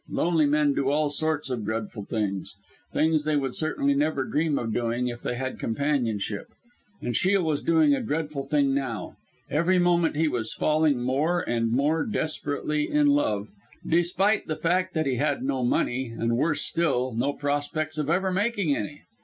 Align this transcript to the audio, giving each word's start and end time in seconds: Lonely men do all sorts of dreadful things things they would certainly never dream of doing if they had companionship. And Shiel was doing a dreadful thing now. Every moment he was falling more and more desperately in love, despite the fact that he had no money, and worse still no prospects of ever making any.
Lonely 0.09 0.47
men 0.47 0.73
do 0.73 0.89
all 0.89 1.11
sorts 1.11 1.51
of 1.51 1.63
dreadful 1.63 2.05
things 2.05 2.55
things 2.91 3.23
they 3.23 3.35
would 3.35 3.53
certainly 3.53 3.93
never 3.93 4.23
dream 4.23 4.57
of 4.57 4.73
doing 4.73 5.09
if 5.09 5.21
they 5.21 5.35
had 5.35 5.59
companionship. 5.59 6.47
And 7.03 7.15
Shiel 7.15 7.43
was 7.43 7.61
doing 7.61 7.93
a 7.93 8.01
dreadful 8.01 8.47
thing 8.47 8.73
now. 8.73 9.15
Every 9.47 9.77
moment 9.77 10.15
he 10.15 10.27
was 10.27 10.53
falling 10.55 11.03
more 11.03 11.41
and 11.47 11.71
more 11.71 12.03
desperately 12.03 12.89
in 12.89 13.09
love, 13.09 13.49
despite 13.87 14.47
the 14.47 14.57
fact 14.57 14.95
that 14.95 15.05
he 15.05 15.17
had 15.17 15.43
no 15.43 15.63
money, 15.63 16.07
and 16.07 16.35
worse 16.35 16.61
still 16.63 17.13
no 17.13 17.31
prospects 17.33 17.99
of 17.99 18.09
ever 18.09 18.31
making 18.31 18.75
any. 18.75 19.03